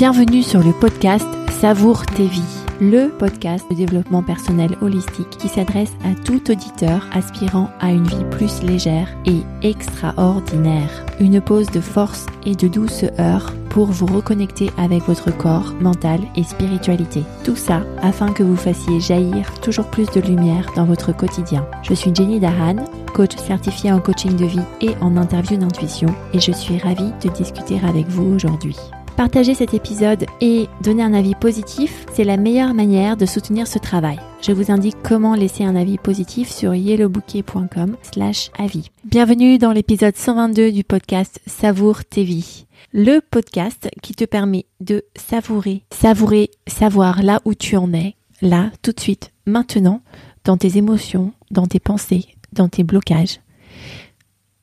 Bienvenue 0.00 0.42
sur 0.42 0.62
le 0.62 0.72
podcast 0.72 1.26
Savoure 1.60 2.06
tes 2.06 2.26
vies, 2.26 2.64
le 2.80 3.10
podcast 3.10 3.66
de 3.70 3.76
développement 3.76 4.22
personnel 4.22 4.74
holistique 4.80 5.28
qui 5.28 5.48
s'adresse 5.48 5.92
à 6.06 6.14
tout 6.24 6.50
auditeur 6.50 7.06
aspirant 7.12 7.68
à 7.80 7.90
une 7.90 8.06
vie 8.06 8.24
plus 8.30 8.62
légère 8.62 9.08
et 9.26 9.42
extraordinaire. 9.60 10.88
Une 11.20 11.42
pause 11.42 11.70
de 11.70 11.82
force 11.82 12.24
et 12.46 12.54
de 12.54 12.66
douceur 12.66 13.52
pour 13.68 13.88
vous 13.88 14.06
reconnecter 14.06 14.70
avec 14.78 15.02
votre 15.02 15.36
corps, 15.36 15.74
mental 15.82 16.20
et 16.34 16.44
spiritualité. 16.44 17.22
Tout 17.44 17.56
ça 17.56 17.82
afin 18.00 18.32
que 18.32 18.42
vous 18.42 18.56
fassiez 18.56 19.00
jaillir 19.00 19.52
toujours 19.60 19.90
plus 19.90 20.06
de 20.06 20.22
lumière 20.22 20.72
dans 20.76 20.86
votre 20.86 21.14
quotidien. 21.14 21.66
Je 21.82 21.92
suis 21.92 22.14
Jenny 22.14 22.40
Dahan, 22.40 22.86
coach 23.12 23.36
certifiée 23.36 23.92
en 23.92 24.00
coaching 24.00 24.34
de 24.34 24.46
vie 24.46 24.64
et 24.80 24.96
en 25.02 25.18
interview 25.18 25.58
d'intuition 25.58 26.08
et 26.32 26.40
je 26.40 26.52
suis 26.52 26.78
ravie 26.78 27.12
de 27.22 27.28
discuter 27.28 27.78
avec 27.86 28.08
vous 28.08 28.32
aujourd'hui. 28.32 28.78
Partager 29.16 29.54
cet 29.54 29.74
épisode 29.74 30.24
et 30.40 30.66
donner 30.82 31.02
un 31.02 31.12
avis 31.12 31.34
positif, 31.34 32.06
c'est 32.14 32.24
la 32.24 32.38
meilleure 32.38 32.72
manière 32.72 33.16
de 33.16 33.26
soutenir 33.26 33.66
ce 33.66 33.78
travail. 33.78 34.18
Je 34.40 34.52
vous 34.52 34.70
indique 34.70 34.96
comment 35.02 35.34
laisser 35.34 35.62
un 35.64 35.76
avis 35.76 35.98
positif 35.98 36.50
sur 36.50 36.74
yellowbouquet.com 36.74 37.96
slash 38.02 38.50
avis. 38.58 38.90
Bienvenue 39.04 39.58
dans 39.58 39.72
l'épisode 39.72 40.16
122 40.16 40.72
du 40.72 40.84
podcast 40.84 41.40
Savoure 41.46 42.04
tes 42.04 42.24
vies. 42.24 42.66
Le 42.92 43.20
podcast 43.20 43.90
qui 44.02 44.14
te 44.14 44.24
permet 44.24 44.64
de 44.80 45.04
savourer, 45.16 45.82
savourer, 45.92 46.50
savoir 46.66 47.22
là 47.22 47.40
où 47.44 47.54
tu 47.54 47.76
en 47.76 47.92
es, 47.92 48.14
là, 48.40 48.70
tout 48.82 48.92
de 48.92 49.00
suite, 49.00 49.32
maintenant, 49.46 50.00
dans 50.44 50.56
tes 50.56 50.78
émotions, 50.78 51.32
dans 51.50 51.66
tes 51.66 51.80
pensées, 51.80 52.24
dans 52.54 52.68
tes 52.68 52.84
blocages. 52.84 53.40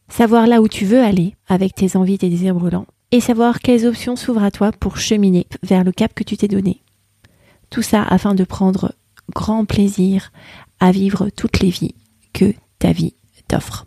Savoir 0.09 0.48
là 0.48 0.62
où 0.62 0.68
tu 0.68 0.85
veux 0.85 1.02
aller 1.02 1.35
avec 1.48 1.76
tes 1.76 1.95
envies, 1.95 2.18
tes 2.18 2.29
désirs 2.29 2.55
brûlants 2.55 2.88
et 3.11 3.21
savoir 3.21 3.59
quelles 3.59 3.85
options 3.85 4.16
s'ouvrent 4.16 4.43
à 4.43 4.52
toi 4.52 4.71
pour 4.71 4.97
cheminer 4.97 5.48
vers 5.63 5.84
le 5.84 5.91
cap 5.91 6.13
que 6.13 6.23
tu 6.23 6.38
t'es 6.38 6.48
donné. 6.48 6.81
Tout 7.70 7.81
ça 7.81 8.03
afin 8.03 8.35
de 8.35 8.43
prendre 8.43 8.93
grand 9.34 9.65
plaisir 9.65 10.32
à 10.79 10.91
vivre 10.91 11.29
toutes 11.35 11.59
les 11.59 11.70
vies 11.70 11.95
que 12.34 12.54
ta 12.79 12.91
vie 12.91 13.15
t'offre. 13.48 13.85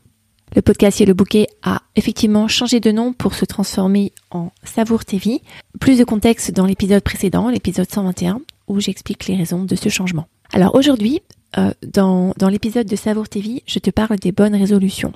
Le 0.55 0.63
podcast 0.63 1.01
et 1.01 1.07
le 1.07 1.15
bouquet 1.15 1.47
a 1.63 1.83
effectivement 1.95 2.49
changé 2.49 2.81
de 2.81 2.91
nom 2.91 3.13
pour 3.13 3.35
se 3.35 3.45
transformer 3.45 4.13
en 4.33 4.51
Savoure 4.65 5.05
tes 5.05 5.17
vies. 5.17 5.43
Plus 5.79 5.99
de 5.99 6.05
contexte 6.05 6.51
dans 6.51 6.67
l'épisode 6.67 7.05
précédent, 7.05 7.49
l'épisode 7.49 7.89
121, 7.89 8.41
où 8.67 8.81
j'explique 8.81 9.27
les 9.27 9.37
raisons 9.37 9.65
de 9.65 9.77
ce 9.77 9.89
changement. 9.89 10.27
Alors 10.53 10.75
aujourd'hui, 10.75 11.21
euh, 11.57 11.73
dans, 11.87 12.35
dans 12.37 12.49
l'épisode 12.49 12.89
de 12.89 12.97
Savoure 12.97 13.29
tes 13.29 13.41
vies, 13.41 13.63
je 13.67 13.79
te 13.79 13.91
parle 13.91 14.17
des 14.17 14.33
bonnes 14.33 14.57
résolutions. 14.57 15.13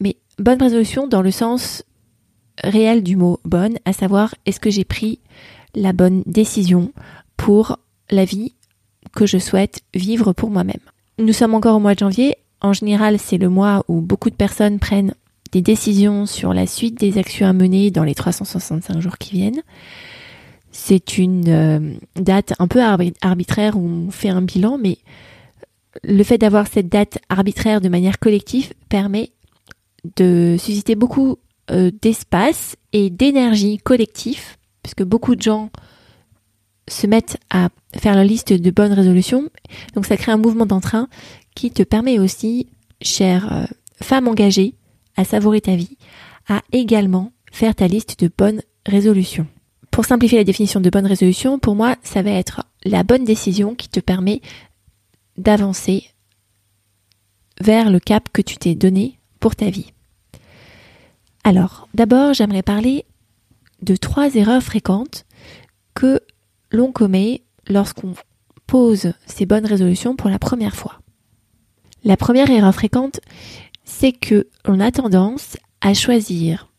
Mais 0.00 0.16
bonnes 0.38 0.62
résolutions 0.62 1.08
dans 1.08 1.22
le 1.22 1.32
sens 1.32 1.82
réel 2.64 3.02
du 3.02 3.16
mot 3.16 3.40
bonne, 3.44 3.78
à 3.84 3.92
savoir 3.92 4.34
est-ce 4.46 4.60
que 4.60 4.70
j'ai 4.70 4.84
pris 4.84 5.20
la 5.74 5.92
bonne 5.92 6.22
décision 6.26 6.92
pour 7.36 7.78
la 8.10 8.24
vie 8.24 8.54
que 9.14 9.26
je 9.26 9.38
souhaite 9.38 9.82
vivre 9.94 10.32
pour 10.32 10.50
moi-même? 10.50 10.80
Nous 11.18 11.32
sommes 11.32 11.54
encore 11.54 11.76
au 11.76 11.80
mois 11.80 11.94
de 11.94 12.00
janvier. 12.00 12.36
En 12.60 12.72
général, 12.72 13.18
c'est 13.18 13.38
le 13.38 13.48
mois 13.48 13.84
où 13.88 14.00
beaucoup 14.00 14.30
de 14.30 14.34
personnes 14.34 14.78
prennent 14.78 15.14
des 15.52 15.62
décisions 15.62 16.26
sur 16.26 16.54
la 16.54 16.66
suite 16.66 16.98
des 16.98 17.18
actions 17.18 17.46
à 17.46 17.52
mener 17.52 17.90
dans 17.90 18.04
les 18.04 18.14
365 18.14 19.00
jours 19.00 19.18
qui 19.18 19.32
viennent. 19.32 19.62
C'est 20.72 21.18
une 21.18 21.48
euh, 21.48 21.94
date 22.14 22.54
un 22.58 22.68
peu 22.68 22.80
arbitraire 22.80 23.76
où 23.76 23.84
on 23.84 24.10
fait 24.10 24.28
un 24.28 24.42
bilan, 24.42 24.78
mais 24.78 24.98
le 26.04 26.22
fait 26.22 26.38
d'avoir 26.38 26.68
cette 26.68 26.88
date 26.88 27.18
arbitraire 27.28 27.80
de 27.80 27.88
manière 27.88 28.18
collective 28.18 28.72
permet 28.88 29.30
de 30.16 30.56
susciter 30.58 30.94
beaucoup 30.94 31.38
euh, 31.70 31.90
d'espace 32.02 32.76
et 32.92 33.10
d'énergie 33.10 33.78
collectif, 33.78 34.58
puisque 34.82 35.02
beaucoup 35.02 35.36
de 35.36 35.42
gens 35.42 35.70
se 36.88 37.06
mettent 37.06 37.38
à 37.50 37.68
faire 37.96 38.14
leur 38.14 38.24
liste 38.24 38.52
de 38.52 38.70
bonnes 38.70 38.92
résolutions. 38.92 39.48
Donc 39.94 40.06
ça 40.06 40.16
crée 40.16 40.32
un 40.32 40.36
mouvement 40.36 40.66
d'entrain 40.66 41.08
qui 41.54 41.70
te 41.70 41.82
permet 41.82 42.18
aussi, 42.18 42.68
chère 43.00 43.52
euh, 43.52 43.66
femme 44.02 44.28
engagée, 44.28 44.74
à 45.16 45.24
savourer 45.24 45.60
ta 45.60 45.76
vie, 45.76 45.96
à 46.48 46.62
également 46.72 47.32
faire 47.52 47.74
ta 47.74 47.86
liste 47.86 48.20
de 48.20 48.30
bonnes 48.36 48.62
résolutions. 48.86 49.46
Pour 49.90 50.04
simplifier 50.04 50.38
la 50.38 50.44
définition 50.44 50.80
de 50.80 50.90
bonne 50.90 51.06
résolution, 51.06 51.58
pour 51.58 51.74
moi, 51.74 51.96
ça 52.02 52.22
va 52.22 52.30
être 52.30 52.64
la 52.84 53.02
bonne 53.02 53.24
décision 53.24 53.74
qui 53.74 53.88
te 53.88 54.00
permet 54.00 54.40
d'avancer 55.36 56.04
vers 57.60 57.90
le 57.90 58.00
cap 58.00 58.28
que 58.32 58.42
tu 58.42 58.56
t'es 58.56 58.74
donné 58.74 59.18
pour 59.38 59.56
ta 59.56 59.68
vie. 59.68 59.92
Alors, 61.50 61.88
d'abord, 61.94 62.32
j'aimerais 62.32 62.62
parler 62.62 63.04
de 63.82 63.96
trois 63.96 64.36
erreurs 64.36 64.62
fréquentes 64.62 65.26
que 65.94 66.20
l'on 66.70 66.92
commet 66.92 67.42
lorsqu'on 67.66 68.14
pose 68.68 69.14
ces 69.26 69.46
bonnes 69.46 69.66
résolutions 69.66 70.14
pour 70.14 70.30
la 70.30 70.38
première 70.38 70.76
fois. 70.76 71.00
La 72.04 72.16
première 72.16 72.48
erreur 72.52 72.72
fréquente, 72.72 73.18
c'est 73.82 74.12
que 74.12 74.46
l'on 74.64 74.78
a 74.78 74.92
tendance 74.92 75.56
à 75.80 75.92
choisir 75.92 76.70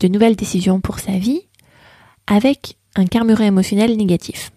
de 0.00 0.08
nouvelles 0.08 0.34
décisions 0.34 0.80
pour 0.80 0.98
sa 0.98 1.18
vie 1.18 1.42
avec 2.26 2.78
un 2.94 3.04
carburant 3.04 3.44
émotionnel 3.44 3.98
négatif. 3.98 4.50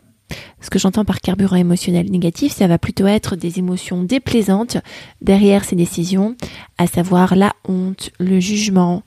Ce 0.62 0.70
que 0.70 0.80
j'entends 0.80 1.04
par 1.04 1.20
carburant 1.20 1.58
émotionnel 1.58 2.10
négatif, 2.10 2.54
ça 2.54 2.68
va 2.68 2.78
plutôt 2.78 3.08
être 3.08 3.36
des 3.36 3.60
émotions 3.60 4.04
déplaisantes 4.04 4.78
derrière 5.20 5.66
ces 5.66 5.76
décisions, 5.76 6.38
à 6.78 6.88
savoir 6.88 7.36
la 7.36 7.54
honte, 7.68 8.12
le 8.20 8.40
jugement, 8.40 9.04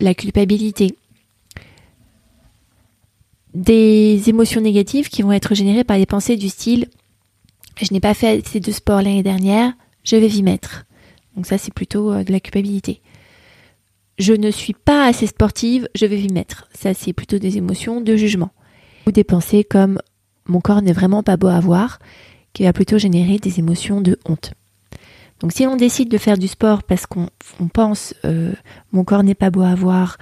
la 0.00 0.14
culpabilité, 0.14 0.96
des 3.54 4.22
émotions 4.28 4.60
négatives 4.60 5.08
qui 5.08 5.22
vont 5.22 5.32
être 5.32 5.54
générées 5.54 5.84
par 5.84 5.96
des 5.96 6.06
pensées 6.06 6.36
du 6.36 6.48
style 6.48 6.88
je 7.80 7.92
n'ai 7.92 8.00
pas 8.00 8.14
fait 8.14 8.42
assez 8.44 8.60
de 8.60 8.72
sport 8.72 9.02
l'année 9.02 9.22
dernière, 9.22 9.72
je 10.04 10.16
vais 10.16 10.28
y 10.28 10.42
mettre. 10.42 10.84
Donc 11.36 11.46
ça 11.46 11.58
c'est 11.58 11.72
plutôt 11.72 12.12
euh, 12.12 12.24
de 12.24 12.32
la 12.32 12.40
culpabilité. 12.40 13.00
Je 14.18 14.32
ne 14.32 14.50
suis 14.50 14.72
pas 14.72 15.06
assez 15.06 15.28
sportive, 15.28 15.88
je 15.94 16.06
vais 16.06 16.20
y 16.20 16.32
mettre. 16.32 16.66
Ça 16.74 16.92
c'est 16.94 17.12
plutôt 17.12 17.38
des 17.38 17.56
émotions 17.56 18.00
de 18.00 18.16
jugement. 18.16 18.50
Ou 19.06 19.12
des 19.12 19.24
pensées 19.24 19.64
comme 19.64 20.00
mon 20.46 20.60
corps 20.60 20.82
n'est 20.82 20.92
vraiment 20.92 21.22
pas 21.22 21.36
beau 21.36 21.46
à 21.46 21.60
voir, 21.60 21.98
qui 22.52 22.64
va 22.64 22.72
plutôt 22.72 22.98
générer 22.98 23.38
des 23.38 23.60
émotions 23.60 24.00
de 24.00 24.18
honte. 24.24 24.52
Donc 25.40 25.52
si 25.52 25.66
on 25.66 25.76
décide 25.76 26.08
de 26.08 26.18
faire 26.18 26.38
du 26.38 26.48
sport 26.48 26.82
parce 26.82 27.06
qu'on 27.06 27.28
pense 27.72 28.14
euh, 28.24 28.52
mon 28.92 29.04
corps 29.04 29.22
n'est 29.22 29.34
pas 29.34 29.50
beau 29.50 29.62
à 29.62 29.74
voir, 29.74 30.18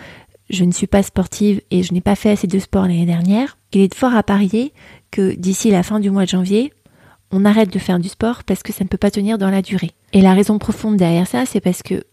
je 0.51 0.65
ne 0.65 0.73
suis 0.73 0.87
pas 0.87 1.03
sportive 1.03 1.61
et 1.71 1.83
je 1.83 1.93
n'ai 1.93 2.01
pas 2.01 2.17
fait 2.17 2.31
assez 2.31 2.47
de 2.47 2.59
sport 2.59 2.83
l'année 2.83 3.07
dernière, 3.07 3.57
il 3.77 3.83
est 3.83 3.95
fort 3.95 4.15
à 4.15 4.23
parier 4.23 4.73
que 5.11 5.35
d'ici 5.35 5.71
la 5.71 5.83
fin 5.83 6.01
du 6.01 6.11
mois 6.11 6.25
de 6.25 6.31
janvier, 6.31 6.73
on 7.31 7.45
arrête 7.45 7.71
de 7.71 7.79
faire 7.79 7.99
du 7.99 8.09
sport 8.09 8.43
parce 8.45 8.63
que 8.63 8.73
ça 8.73 8.85
ne 8.85 8.89
peut 8.89 8.97
pas 8.97 9.11
tenir 9.11 9.37
dans 9.37 9.51
la 9.51 9.61
durée. 9.61 9.91
Et 10.15 10.23
la 10.23 10.33
raison 10.33 10.59
profonde 10.59 10.97
derrière 10.97 11.27
ça, 11.27 11.45
c'est 11.45 11.61
parce 11.61 11.83
que 11.83 12.05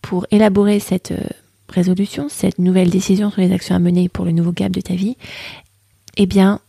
pour 0.00 0.26
élaborer 0.30 0.80
cette 0.80 1.12
euh, 1.12 1.20
résolution, 1.68 2.28
cette 2.30 2.58
nouvelle 2.58 2.88
décision 2.88 3.30
sur 3.30 3.42
les 3.42 3.52
actions 3.52 3.74
à 3.74 3.78
mener 3.78 4.08
pour 4.08 4.24
le 4.24 4.32
nouveau 4.32 4.52
cap 4.52 4.72
de 4.72 4.80
ta 4.80 4.94
vie, 4.94 5.16
eh 6.16 6.24
bien, 6.24 6.60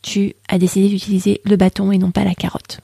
tu 0.00 0.34
as 0.48 0.58
décidé 0.58 0.88
d'utiliser 0.88 1.42
le 1.44 1.56
bâton 1.56 1.92
et 1.92 1.98
non 1.98 2.10
pas 2.10 2.24
la 2.24 2.34
carotte. 2.34 2.80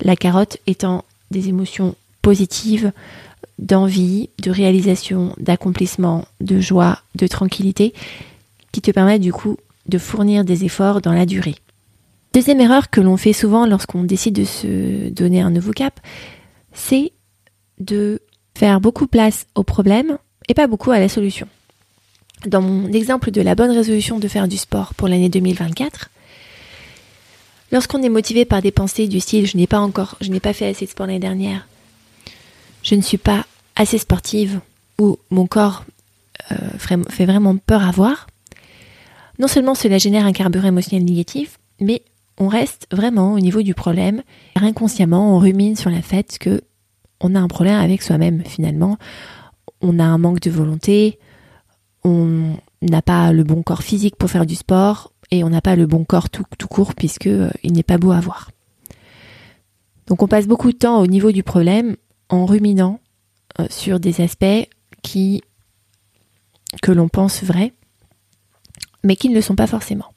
La 0.00 0.16
carotte 0.16 0.58
étant 0.66 1.04
des 1.30 1.48
émotions 1.48 1.94
positives, 2.22 2.92
d'envie, 3.58 4.30
de 4.42 4.50
réalisation, 4.50 5.34
d'accomplissement, 5.38 6.26
de 6.40 6.60
joie, 6.60 7.00
de 7.14 7.26
tranquillité, 7.26 7.94
qui 8.72 8.80
te 8.80 8.90
permettent 8.90 9.22
du 9.22 9.32
coup 9.32 9.56
de 9.86 9.98
fournir 9.98 10.44
des 10.44 10.64
efforts 10.64 11.00
dans 11.00 11.12
la 11.12 11.26
durée. 11.26 11.56
Deuxième 12.34 12.60
erreur 12.60 12.90
que 12.90 13.00
l'on 13.00 13.16
fait 13.16 13.32
souvent 13.32 13.66
lorsqu'on 13.66 14.04
décide 14.04 14.34
de 14.34 14.44
se 14.44 15.08
donner 15.08 15.40
un 15.40 15.50
nouveau 15.50 15.72
cap, 15.72 15.98
c'est 16.72 17.12
de 17.80 18.20
faire 18.54 18.80
beaucoup 18.80 19.06
place 19.06 19.46
au 19.54 19.62
problème 19.62 20.18
et 20.48 20.54
pas 20.54 20.66
beaucoup 20.66 20.90
à 20.90 20.98
la 20.98 21.08
solution. 21.08 21.48
Dans 22.46 22.60
mon 22.60 22.92
exemple 22.92 23.30
de 23.30 23.40
la 23.40 23.54
bonne 23.54 23.70
résolution 23.70 24.18
de 24.18 24.28
faire 24.28 24.46
du 24.46 24.56
sport 24.56 24.94
pour 24.94 25.08
l'année 25.08 25.28
2024, 25.28 26.10
Lorsqu'on 27.70 28.02
est 28.02 28.08
motivé 28.08 28.44
par 28.44 28.62
des 28.62 28.70
pensées 28.70 29.08
du 29.08 29.20
style 29.20 29.46
je 29.46 29.56
n'ai 29.56 29.66
pas 29.66 29.80
encore, 29.80 30.16
je 30.20 30.30
n'ai 30.30 30.40
pas 30.40 30.52
fait 30.52 30.66
assez 30.66 30.86
de 30.86 30.90
sport 30.90 31.06
l'année 31.06 31.18
dernière, 31.18 31.68
je 32.82 32.94
ne 32.94 33.02
suis 33.02 33.18
pas 33.18 33.44
assez 33.76 33.98
sportive 33.98 34.60
ou 34.98 35.18
mon 35.30 35.46
corps 35.46 35.84
euh, 36.50 36.56
fait 37.08 37.26
vraiment 37.26 37.56
peur 37.56 37.82
à 37.82 37.90
voir, 37.90 38.26
non 39.38 39.48
seulement 39.48 39.74
cela 39.74 39.98
génère 39.98 40.26
un 40.26 40.32
carburant 40.32 40.68
émotionnel 40.68 41.04
négatif, 41.04 41.58
mais 41.80 42.02
on 42.38 42.48
reste 42.48 42.86
vraiment 42.92 43.32
au 43.34 43.40
niveau 43.40 43.62
du 43.62 43.74
problème. 43.74 44.22
Inconsciemment, 44.56 45.36
on 45.36 45.38
rumine 45.38 45.76
sur 45.76 45.90
la 45.90 46.02
fait 46.02 46.38
que 46.38 46.62
on 47.20 47.34
a 47.34 47.40
un 47.40 47.48
problème 47.48 47.80
avec 47.80 48.02
soi-même 48.02 48.44
finalement. 48.44 48.96
On 49.80 49.98
a 49.98 50.04
un 50.04 50.18
manque 50.18 50.40
de 50.40 50.50
volonté, 50.50 51.18
on 52.04 52.56
n'a 52.82 53.02
pas 53.02 53.32
le 53.32 53.44
bon 53.44 53.62
corps 53.62 53.82
physique 53.82 54.16
pour 54.16 54.30
faire 54.30 54.46
du 54.46 54.54
sport, 54.54 55.12
et 55.30 55.44
on 55.44 55.50
n'a 55.50 55.60
pas 55.60 55.76
le 55.76 55.86
bon 55.86 56.04
corps 56.04 56.30
tout, 56.30 56.44
court 56.68 56.94
puisque 56.94 57.26
euh, 57.26 57.50
il 57.62 57.72
n'est 57.72 57.82
pas 57.82 57.98
beau 57.98 58.12
à 58.12 58.20
voir. 58.20 58.50
Donc 60.06 60.22
on 60.22 60.28
passe 60.28 60.46
beaucoup 60.46 60.72
de 60.72 60.78
temps 60.78 61.00
au 61.00 61.06
niveau 61.06 61.32
du 61.32 61.42
problème 61.42 61.96
en 62.28 62.46
ruminant 62.46 63.00
euh, 63.60 63.66
sur 63.70 64.00
des 64.00 64.20
aspects 64.20 64.68
qui 65.02 65.42
que 66.82 66.92
l'on 66.92 67.08
pense 67.08 67.42
vrais, 67.42 67.72
mais 69.02 69.16
qui 69.16 69.28
ne 69.30 69.34
le 69.34 69.40
sont 69.40 69.56
pas 69.56 69.66
forcément. 69.66 70.12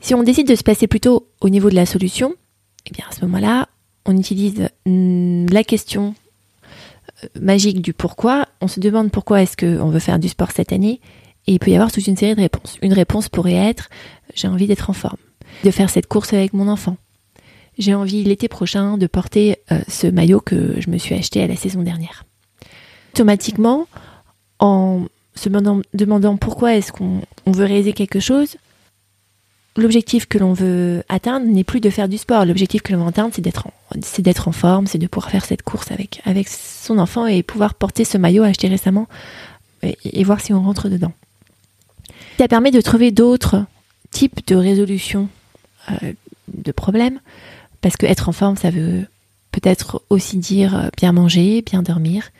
Si 0.00 0.14
on 0.14 0.22
décide 0.22 0.48
de 0.48 0.54
se 0.54 0.62
placer 0.62 0.86
plutôt 0.86 1.28
au 1.40 1.48
niveau 1.48 1.70
de 1.70 1.74
la 1.74 1.86
solution, 1.86 2.34
eh 2.86 2.90
bien 2.90 3.04
à 3.08 3.14
ce 3.14 3.22
moment-là, 3.22 3.68
on 4.06 4.16
utilise 4.16 4.68
mm, 4.86 5.46
la 5.50 5.64
question 5.64 6.14
euh, 7.24 7.28
magique 7.40 7.82
du 7.82 7.92
pourquoi. 7.92 8.46
On 8.60 8.68
se 8.68 8.80
demande 8.80 9.10
pourquoi 9.10 9.42
est-ce 9.42 9.56
qu'on 9.56 9.90
veut 9.90 9.98
faire 9.98 10.18
du 10.18 10.28
sport 10.28 10.50
cette 10.50 10.72
année 10.72 11.00
et 11.46 11.52
il 11.52 11.58
peut 11.58 11.70
y 11.70 11.74
avoir 11.74 11.90
toute 11.90 12.06
une 12.06 12.16
série 12.16 12.34
de 12.34 12.40
réponses. 12.40 12.76
Une 12.82 12.92
réponse 12.92 13.28
pourrait 13.28 13.54
être 13.54 13.88
j'ai 14.34 14.48
envie 14.48 14.66
d'être 14.66 14.90
en 14.90 14.92
forme, 14.92 15.18
de 15.64 15.70
faire 15.70 15.90
cette 15.90 16.06
course 16.06 16.32
avec 16.32 16.52
mon 16.52 16.68
enfant. 16.68 16.96
J'ai 17.78 17.94
envie 17.94 18.22
l'été 18.24 18.48
prochain 18.48 18.98
de 18.98 19.06
porter 19.06 19.58
euh, 19.72 19.80
ce 19.88 20.06
maillot 20.06 20.40
que 20.40 20.80
je 20.80 20.90
me 20.90 20.98
suis 20.98 21.14
acheté 21.14 21.42
à 21.42 21.46
la 21.46 21.56
saison 21.56 21.82
dernière. 21.82 22.24
Automatiquement, 23.14 23.86
en 24.58 25.06
se 25.34 25.48
demandant, 25.48 26.36
pourquoi 26.36 26.74
est-ce 26.74 26.92
qu'on 26.92 27.22
veut 27.46 27.64
réaliser 27.64 27.92
quelque 27.92 28.20
chose, 28.20 28.56
l'objectif 29.76 30.26
que 30.26 30.38
l'on 30.38 30.52
veut 30.52 31.02
atteindre 31.08 31.46
n'est 31.46 31.64
plus 31.64 31.80
de 31.80 31.90
faire 31.90 32.08
du 32.08 32.18
sport. 32.18 32.44
L'objectif 32.44 32.82
que 32.82 32.92
l'on 32.92 33.04
veut 33.04 33.08
atteindre, 33.08 33.32
c'est 33.32 33.42
d'être 34.22 34.48
en, 34.48 34.52
forme, 34.52 34.86
c'est 34.86 34.98
de 34.98 35.06
pouvoir 35.06 35.30
faire 35.30 35.44
cette 35.44 35.62
course 35.62 35.90
avec, 35.90 36.20
avec 36.24 36.48
son 36.48 36.98
enfant 36.98 37.26
et 37.26 37.42
pouvoir 37.42 37.74
porter 37.74 38.04
ce 38.04 38.18
maillot 38.18 38.42
acheté 38.42 38.68
récemment 38.68 39.06
et, 39.82 40.24
voir 40.24 40.40
si 40.40 40.52
on 40.52 40.62
rentre 40.62 40.88
dedans. 40.88 41.12
Ça 42.38 42.48
permet 42.48 42.70
de 42.70 42.80
trouver 42.80 43.10
d'autres 43.10 43.64
types 44.10 44.46
de 44.46 44.56
résolutions 44.56 45.28
euh, 45.90 46.12
de 46.48 46.72
problèmes, 46.72 47.20
parce 47.80 47.96
que 47.96 48.06
être 48.06 48.28
en 48.28 48.32
forme, 48.32 48.56
ça 48.56 48.70
veut 48.70 49.06
peut-être 49.52 50.02
aussi 50.10 50.38
dire 50.38 50.76
euh, 50.76 50.88
bien 50.96 51.12
manger, 51.12 51.62
bien 51.62 51.82
dormir. 51.82 52.30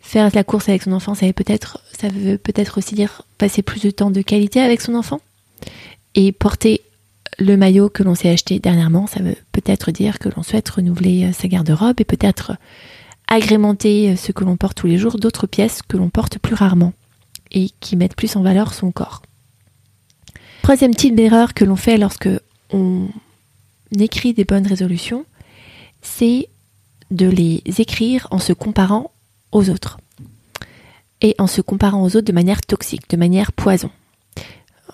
Faire 0.00 0.30
la 0.34 0.44
course 0.44 0.68
avec 0.68 0.82
son 0.82 0.92
enfant, 0.92 1.14
ça 1.14 1.26
veut 1.26 1.32
peut-être, 1.32 1.80
ça 1.98 2.08
veut 2.08 2.38
peut-être 2.38 2.78
aussi 2.78 2.94
dire 2.94 3.22
passer 3.38 3.62
plus 3.62 3.80
de 3.82 3.90
temps 3.90 4.10
de 4.10 4.22
qualité 4.22 4.60
avec 4.60 4.80
son 4.80 4.94
enfant. 4.94 5.20
Et 6.14 6.32
porter 6.32 6.80
le 7.38 7.56
maillot 7.56 7.88
que 7.88 8.02
l'on 8.02 8.14
s'est 8.14 8.30
acheté 8.30 8.58
dernièrement, 8.58 9.06
ça 9.06 9.22
veut 9.22 9.36
peut-être 9.52 9.92
dire 9.92 10.18
que 10.18 10.28
l'on 10.28 10.42
souhaite 10.42 10.68
renouveler 10.68 11.26
euh, 11.26 11.32
sa 11.32 11.48
garde-robe 11.48 12.00
et 12.00 12.04
peut-être 12.04 12.52
agrémenter 13.28 14.16
ce 14.16 14.32
que 14.32 14.44
l'on 14.44 14.56
porte 14.56 14.76
tous 14.76 14.88
les 14.88 14.98
jours 14.98 15.16
d'autres 15.16 15.46
pièces 15.46 15.82
que 15.86 15.96
l'on 15.96 16.10
porte 16.10 16.38
plus 16.38 16.54
rarement 16.54 16.92
et 17.50 17.70
qui 17.80 17.96
mettent 17.96 18.16
plus 18.16 18.36
en 18.36 18.42
valeur 18.42 18.74
son 18.74 18.90
corps. 18.90 19.22
Troisième 20.62 20.94
type 20.94 21.14
d'erreur 21.14 21.54
que 21.54 21.64
l'on 21.64 21.76
fait 21.76 21.98
lorsque 21.98 22.28
on 22.72 23.08
écrit 23.98 24.34
des 24.34 24.44
bonnes 24.44 24.66
résolutions, 24.66 25.24
c'est 26.02 26.48
de 27.10 27.26
les 27.26 27.62
écrire 27.78 28.28
en 28.30 28.38
se 28.38 28.52
comparant 28.52 29.10
aux 29.52 29.68
autres. 29.68 29.98
Et 31.22 31.34
en 31.38 31.46
se 31.46 31.60
comparant 31.60 32.02
aux 32.02 32.16
autres 32.16 32.26
de 32.26 32.32
manière 32.32 32.62
toxique, 32.62 33.10
de 33.10 33.16
manière 33.16 33.52
poison 33.52 33.90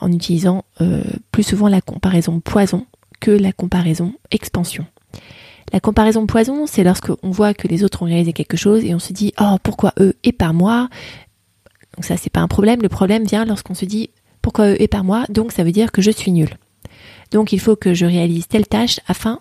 en 0.00 0.12
utilisant 0.12 0.64
euh, 0.80 1.02
plus 1.32 1.42
souvent 1.42 1.68
la 1.68 1.80
comparaison 1.80 2.40
poison 2.40 2.86
que 3.20 3.30
la 3.30 3.52
comparaison 3.52 4.12
expansion. 4.30 4.86
La 5.72 5.80
comparaison 5.80 6.26
poison, 6.26 6.66
c'est 6.66 6.84
lorsqu'on 6.84 7.30
voit 7.30 7.54
que 7.54 7.66
les 7.66 7.82
autres 7.82 8.02
ont 8.02 8.06
réalisé 8.06 8.32
quelque 8.32 8.56
chose 8.56 8.84
et 8.84 8.94
on 8.94 8.98
se 8.98 9.12
dit 9.12 9.32
oh 9.40 9.56
pourquoi 9.62 9.92
eux 9.98 10.14
et 10.22 10.32
pas 10.32 10.52
moi? 10.52 10.88
Donc 11.96 12.04
ça 12.04 12.16
c'est 12.16 12.30
pas 12.30 12.40
un 12.40 12.48
problème. 12.48 12.82
Le 12.82 12.88
problème 12.88 13.24
vient 13.24 13.44
lorsqu'on 13.44 13.74
se 13.74 13.84
dit 13.84 14.10
pourquoi 14.42 14.70
eux 14.70 14.82
et 14.82 14.88
pas 14.88 15.02
moi? 15.02 15.24
Donc 15.28 15.52
ça 15.52 15.64
veut 15.64 15.72
dire 15.72 15.92
que 15.92 16.02
je 16.02 16.10
suis 16.10 16.32
nul. 16.32 16.56
Donc 17.30 17.52
il 17.52 17.60
faut 17.60 17.76
que 17.76 17.94
je 17.94 18.06
réalise 18.06 18.46
telle 18.46 18.66
tâche 18.66 19.00
afin 19.08 19.40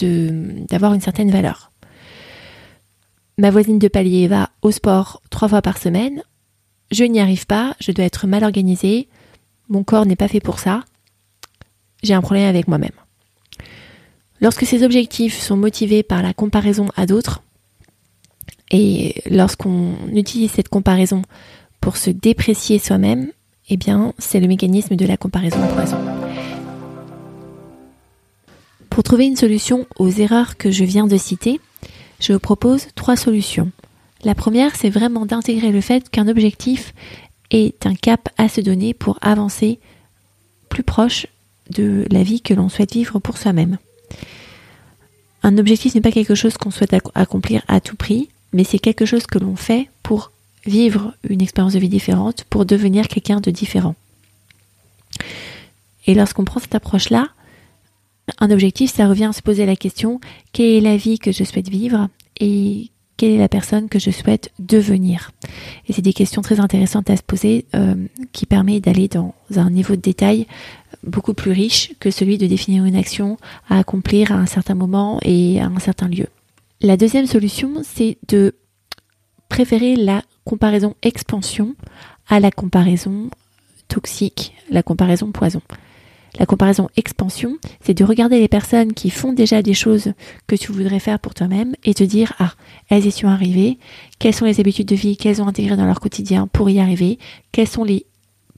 d'avoir 0.00 0.92
une 0.94 1.00
certaine 1.00 1.30
valeur. 1.30 1.72
Ma 3.38 3.50
voisine 3.50 3.78
de 3.78 3.88
palier 3.88 4.28
va 4.28 4.50
au 4.62 4.70
sport 4.70 5.22
trois 5.30 5.48
fois 5.48 5.62
par 5.62 5.78
semaine. 5.78 6.22
Je 6.90 7.04
n'y 7.04 7.20
arrive 7.20 7.46
pas. 7.46 7.74
Je 7.80 7.92
dois 7.92 8.04
être 8.04 8.26
mal 8.26 8.44
organisée 8.44 9.08
mon 9.68 9.84
corps 9.84 10.06
n'est 10.06 10.16
pas 10.16 10.28
fait 10.28 10.40
pour 10.40 10.58
ça, 10.58 10.84
j'ai 12.02 12.14
un 12.14 12.22
problème 12.22 12.48
avec 12.48 12.68
moi-même. 12.68 12.90
Lorsque 14.40 14.66
ces 14.66 14.82
objectifs 14.82 15.38
sont 15.38 15.56
motivés 15.56 16.02
par 16.02 16.22
la 16.22 16.32
comparaison 16.32 16.88
à 16.96 17.06
d'autres, 17.06 17.42
et 18.70 19.22
lorsqu'on 19.30 19.94
utilise 20.12 20.52
cette 20.52 20.68
comparaison 20.68 21.22
pour 21.80 21.96
se 21.96 22.10
déprécier 22.10 22.78
soi-même, 22.78 23.30
eh 23.70 23.76
bien, 23.76 24.14
c'est 24.18 24.40
le 24.40 24.48
mécanisme 24.48 24.96
de 24.96 25.06
la 25.06 25.16
comparaison 25.16 25.58
poison. 25.74 25.98
Pour 28.90 29.02
trouver 29.02 29.26
une 29.26 29.36
solution 29.36 29.86
aux 29.98 30.10
erreurs 30.10 30.56
que 30.56 30.70
je 30.70 30.84
viens 30.84 31.06
de 31.06 31.16
citer, 31.16 31.60
je 32.20 32.32
vous 32.32 32.40
propose 32.40 32.88
trois 32.94 33.16
solutions. 33.16 33.70
La 34.24 34.34
première, 34.34 34.74
c'est 34.74 34.90
vraiment 34.90 35.26
d'intégrer 35.26 35.70
le 35.70 35.80
fait 35.80 36.10
qu'un 36.10 36.26
objectif 36.26 36.94
est 37.50 37.86
un 37.86 37.94
cap 37.94 38.28
à 38.36 38.48
se 38.48 38.60
donner 38.60 38.94
pour 38.94 39.18
avancer 39.22 39.78
plus 40.68 40.82
proche 40.82 41.26
de 41.70 42.04
la 42.10 42.22
vie 42.22 42.40
que 42.40 42.54
l'on 42.54 42.68
souhaite 42.68 42.92
vivre 42.92 43.18
pour 43.20 43.38
soi-même. 43.38 43.78
Un 45.42 45.58
objectif 45.58 45.94
n'est 45.94 46.00
pas 46.00 46.10
quelque 46.10 46.34
chose 46.34 46.56
qu'on 46.56 46.70
souhaite 46.70 46.96
accomplir 47.14 47.62
à 47.68 47.80
tout 47.80 47.96
prix, 47.96 48.28
mais 48.52 48.64
c'est 48.64 48.78
quelque 48.78 49.06
chose 49.06 49.26
que 49.26 49.38
l'on 49.38 49.56
fait 49.56 49.88
pour 50.02 50.32
vivre 50.68 51.14
une 51.28 51.42
expérience 51.42 51.72
de 51.72 51.78
vie 51.78 51.88
différente, 51.88 52.44
pour 52.50 52.64
devenir 52.64 53.08
quelqu'un 53.08 53.40
de 53.40 53.50
différent. 53.50 53.94
Et 56.06 56.14
lorsqu'on 56.14 56.44
prend 56.44 56.60
cette 56.60 56.74
approche-là, 56.74 57.28
un 58.38 58.50
objectif, 58.50 58.92
ça 58.92 59.08
revient 59.08 59.24
à 59.24 59.32
se 59.32 59.42
poser 59.42 59.66
la 59.66 59.76
question, 59.76 60.20
quelle 60.52 60.66
est 60.66 60.80
la 60.80 60.96
vie 60.96 61.18
que 61.18 61.32
je 61.32 61.44
souhaite 61.44 61.68
vivre 61.68 62.08
et 62.40 62.90
quelle 63.16 63.32
est 63.32 63.38
la 63.38 63.48
personne 63.48 63.88
que 63.88 63.98
je 63.98 64.10
souhaite 64.10 64.52
devenir? 64.58 65.32
Et 65.88 65.92
c'est 65.92 66.02
des 66.02 66.12
questions 66.12 66.42
très 66.42 66.60
intéressantes 66.60 67.10
à 67.10 67.16
se 67.16 67.22
poser 67.22 67.66
euh, 67.74 67.94
qui 68.32 68.46
permet 68.46 68.80
d'aller 68.80 69.08
dans 69.08 69.34
un 69.56 69.70
niveau 69.70 69.96
de 69.96 70.00
détail 70.00 70.46
beaucoup 71.02 71.34
plus 71.34 71.50
riche 71.50 71.92
que 72.00 72.10
celui 72.10 72.38
de 72.38 72.46
définir 72.46 72.84
une 72.84 72.96
action 72.96 73.36
à 73.68 73.78
accomplir 73.78 74.32
à 74.32 74.36
un 74.36 74.46
certain 74.46 74.74
moment 74.74 75.18
et 75.22 75.60
à 75.60 75.66
un 75.66 75.78
certain 75.78 76.08
lieu. 76.08 76.26
La 76.80 76.96
deuxième 76.96 77.26
solution, 77.26 77.82
c'est 77.82 78.18
de 78.28 78.54
préférer 79.48 79.96
la 79.96 80.22
comparaison 80.48 80.94
expansion 81.02 81.74
à 82.26 82.40
la 82.40 82.50
comparaison 82.50 83.28
toxique, 83.88 84.54
la 84.70 84.82
comparaison 84.82 85.30
poison. 85.30 85.60
La 86.38 86.46
comparaison 86.46 86.88
expansion, 86.96 87.58
c'est 87.82 87.92
de 87.92 88.04
regarder 88.04 88.40
les 88.40 88.48
personnes 88.48 88.94
qui 88.94 89.10
font 89.10 89.34
déjà 89.34 89.60
des 89.60 89.74
choses 89.74 90.14
que 90.46 90.56
tu 90.56 90.72
voudrais 90.72 91.00
faire 91.00 91.18
pour 91.18 91.34
toi-même 91.34 91.74
et 91.84 91.92
te 91.92 92.04
dire, 92.04 92.32
ah, 92.38 92.52
elles 92.88 93.04
y 93.04 93.10
sont 93.10 93.28
arrivées, 93.28 93.78
quelles 94.18 94.34
sont 94.34 94.46
les 94.46 94.58
habitudes 94.58 94.88
de 94.88 94.94
vie 94.94 95.18
qu'elles 95.18 95.42
ont 95.42 95.48
intégrées 95.48 95.76
dans 95.76 95.84
leur 95.84 96.00
quotidien 96.00 96.46
pour 96.46 96.70
y 96.70 96.80
arriver, 96.80 97.18
quelles 97.52 97.68
sont 97.68 97.84
les 97.84 98.06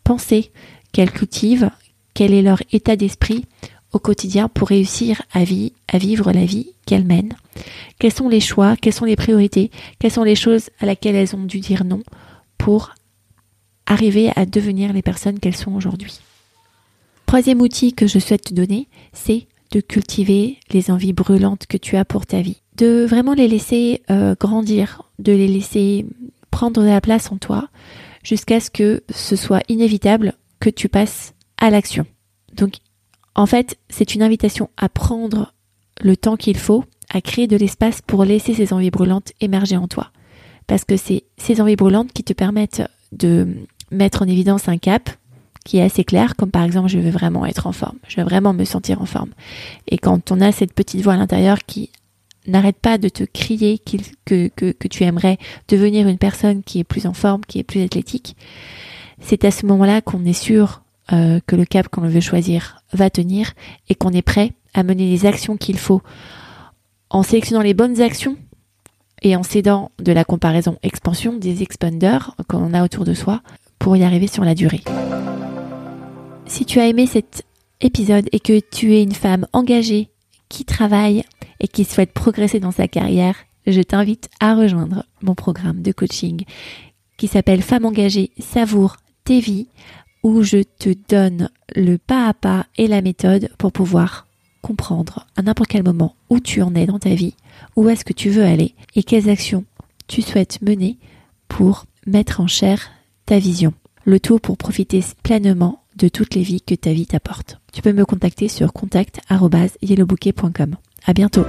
pensées 0.04 0.52
qu'elles 0.92 1.10
cultivent, 1.10 1.70
quel 2.14 2.32
est 2.32 2.42
leur 2.42 2.62
état 2.70 2.94
d'esprit? 2.94 3.46
Au 3.92 3.98
quotidien 3.98 4.48
pour 4.48 4.68
réussir 4.68 5.22
à, 5.32 5.44
vie, 5.44 5.72
à 5.88 5.98
vivre 5.98 6.32
la 6.32 6.44
vie 6.44 6.74
qu'elles 6.86 7.04
mènent, 7.04 7.34
quels 7.98 8.12
sont 8.12 8.28
les 8.28 8.40
choix, 8.40 8.76
quelles 8.76 8.92
sont 8.92 9.04
les 9.04 9.16
priorités, 9.16 9.70
quelles 9.98 10.10
sont 10.10 10.24
les 10.24 10.34
choses 10.34 10.70
à 10.80 10.86
laquelle 10.86 11.16
elles 11.16 11.34
ont 11.34 11.44
dû 11.44 11.60
dire 11.60 11.84
non 11.84 12.02
pour 12.58 12.94
arriver 13.86 14.30
à 14.36 14.46
devenir 14.46 14.92
les 14.92 15.02
personnes 15.02 15.38
qu'elles 15.38 15.56
sont 15.56 15.74
aujourd'hui? 15.74 16.20
Troisième 17.26 17.60
outil 17.60 17.92
que 17.92 18.06
je 18.06 18.18
souhaite 18.18 18.44
te 18.44 18.54
donner, 18.54 18.88
c'est 19.12 19.46
de 19.70 19.80
cultiver 19.80 20.58
les 20.72 20.90
envies 20.90 21.12
brûlantes 21.12 21.66
que 21.66 21.76
tu 21.76 21.96
as 21.96 22.04
pour 22.04 22.26
ta 22.26 22.40
vie. 22.40 22.60
De 22.76 23.06
vraiment 23.08 23.34
les 23.34 23.46
laisser 23.46 24.02
euh, 24.10 24.34
grandir, 24.38 25.02
de 25.18 25.32
les 25.32 25.46
laisser 25.46 26.06
prendre 26.50 26.82
de 26.82 26.86
la 26.86 27.00
place 27.00 27.30
en 27.30 27.36
toi 27.36 27.68
jusqu'à 28.22 28.60
ce 28.60 28.70
que 28.70 29.02
ce 29.10 29.36
soit 29.36 29.62
inévitable 29.68 30.34
que 30.58 30.70
tu 30.70 30.88
passes 30.88 31.34
à 31.56 31.70
l'action. 31.70 32.04
Donc, 32.52 32.74
en 33.34 33.46
fait, 33.46 33.78
c'est 33.88 34.14
une 34.14 34.22
invitation 34.22 34.70
à 34.76 34.88
prendre 34.88 35.52
le 36.00 36.16
temps 36.16 36.36
qu'il 36.36 36.56
faut, 36.56 36.84
à 37.08 37.20
créer 37.20 37.46
de 37.46 37.56
l'espace 37.56 38.00
pour 38.02 38.24
laisser 38.24 38.54
ces 38.54 38.72
envies 38.72 38.90
brûlantes 38.90 39.32
émerger 39.40 39.76
en 39.76 39.88
toi. 39.88 40.10
Parce 40.66 40.84
que 40.84 40.96
c'est 40.96 41.24
ces 41.36 41.60
envies 41.60 41.76
brûlantes 41.76 42.12
qui 42.12 42.24
te 42.24 42.32
permettent 42.32 42.82
de 43.12 43.48
mettre 43.90 44.22
en 44.22 44.26
évidence 44.26 44.68
un 44.68 44.78
cap, 44.78 45.10
qui 45.64 45.78
est 45.78 45.82
assez 45.82 46.04
clair, 46.04 46.36
comme 46.36 46.50
par 46.50 46.62
exemple 46.62 46.88
je 46.88 46.98
veux 46.98 47.10
vraiment 47.10 47.44
être 47.44 47.66
en 47.66 47.72
forme, 47.72 47.98
je 48.08 48.16
veux 48.16 48.24
vraiment 48.24 48.52
me 48.52 48.64
sentir 48.64 49.02
en 49.02 49.06
forme. 49.06 49.30
Et 49.88 49.98
quand 49.98 50.30
on 50.32 50.40
a 50.40 50.52
cette 50.52 50.72
petite 50.72 51.02
voix 51.02 51.14
à 51.14 51.16
l'intérieur 51.16 51.58
qui 51.66 51.90
n'arrête 52.46 52.78
pas 52.78 52.98
de 52.98 53.08
te 53.08 53.24
crier 53.24 53.78
que, 54.24 54.86
tu 54.88 55.04
aimerais 55.04 55.38
devenir 55.68 56.08
une 56.08 56.18
personne 56.18 56.62
qui 56.62 56.80
est 56.80 56.84
plus 56.84 57.06
en 57.06 57.12
forme, 57.12 57.42
qui 57.46 57.58
est 57.58 57.64
plus 57.64 57.82
athlétique, 57.82 58.36
c'est 59.20 59.44
à 59.44 59.50
ce 59.50 59.66
moment-là 59.66 60.00
qu'on 60.00 60.24
est 60.24 60.32
sûr 60.32 60.82
euh, 61.12 61.40
que 61.46 61.56
le 61.56 61.64
cap 61.64 61.88
qu'on 61.88 62.02
veut 62.02 62.20
choisir 62.20 62.82
va 62.92 63.10
tenir 63.10 63.52
et 63.88 63.94
qu'on 63.94 64.12
est 64.12 64.22
prêt 64.22 64.52
à 64.74 64.82
mener 64.82 65.08
les 65.08 65.26
actions 65.26 65.56
qu'il 65.56 65.78
faut 65.78 66.02
en 67.08 67.22
sélectionnant 67.22 67.62
les 67.62 67.74
bonnes 67.74 68.00
actions 68.00 68.36
et 69.22 69.36
en 69.36 69.42
s'aidant 69.42 69.90
de 69.98 70.12
la 70.12 70.24
comparaison 70.24 70.78
expansion 70.82 71.36
des 71.36 71.62
expanders 71.62 72.34
qu'on 72.48 72.72
a 72.74 72.84
autour 72.84 73.04
de 73.04 73.14
soi 73.14 73.42
pour 73.78 73.96
y 73.96 74.04
arriver 74.04 74.26
sur 74.26 74.44
la 74.44 74.54
durée. 74.54 74.82
Si 76.46 76.64
tu 76.64 76.80
as 76.80 76.86
aimé 76.86 77.06
cet 77.06 77.44
épisode 77.80 78.28
et 78.32 78.40
que 78.40 78.60
tu 78.60 78.94
es 78.94 79.02
une 79.02 79.14
femme 79.14 79.46
engagée 79.52 80.10
qui 80.48 80.64
travaille 80.64 81.24
et 81.60 81.68
qui 81.68 81.84
souhaite 81.84 82.12
progresser 82.12 82.60
dans 82.60 82.72
sa 82.72 82.88
carrière, 82.88 83.36
je 83.66 83.80
t'invite 83.80 84.28
à 84.40 84.54
rejoindre 84.54 85.04
mon 85.22 85.34
programme 85.34 85.82
de 85.82 85.92
coaching 85.92 86.44
qui 87.16 87.28
s'appelle 87.28 87.62
Femme 87.62 87.84
engagée, 87.84 88.30
savoure 88.38 88.96
tes 89.24 89.40
vies 89.40 89.68
où 90.22 90.42
je 90.42 90.62
te 90.78 90.90
donne 91.08 91.50
le 91.74 91.98
pas 91.98 92.28
à 92.28 92.34
pas 92.34 92.66
et 92.76 92.86
la 92.86 93.02
méthode 93.02 93.50
pour 93.58 93.72
pouvoir 93.72 94.26
comprendre 94.62 95.26
à 95.36 95.42
n'importe 95.42 95.70
quel 95.70 95.82
moment 95.82 96.14
où 96.28 96.38
tu 96.40 96.62
en 96.62 96.74
es 96.74 96.86
dans 96.86 96.98
ta 96.98 97.14
vie, 97.14 97.34
où 97.76 97.88
est-ce 97.88 98.04
que 98.04 98.12
tu 98.12 98.30
veux 98.30 98.44
aller 98.44 98.74
et 98.94 99.02
quelles 99.02 99.30
actions 99.30 99.64
tu 100.06 100.22
souhaites 100.22 100.62
mener 100.62 100.98
pour 101.48 101.86
mettre 102.06 102.40
en 102.40 102.46
chair 102.46 102.90
ta 103.26 103.38
vision. 103.38 103.72
Le 104.04 104.20
tout 104.20 104.38
pour 104.38 104.56
profiter 104.56 105.04
pleinement 105.22 105.82
de 105.96 106.08
toutes 106.08 106.34
les 106.34 106.42
vies 106.42 106.62
que 106.62 106.74
ta 106.74 106.92
vie 106.92 107.06
t'apporte. 107.06 107.60
Tu 107.72 107.82
peux 107.82 107.92
me 107.92 108.04
contacter 108.04 108.48
sur 108.48 108.72
contact@yellowbouquet.com. 108.72 110.76
À 111.06 111.12
bientôt. 111.12 111.44